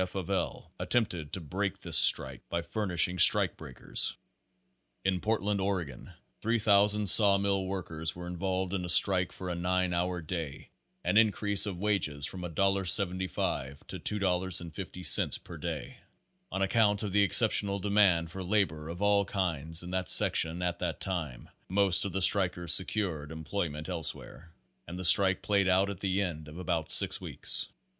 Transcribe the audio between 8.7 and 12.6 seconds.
in a strike for a nine hour day and increase of wages from